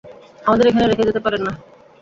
[0.45, 1.53] আমাদের এখানে রেখে যেতে পারেন না।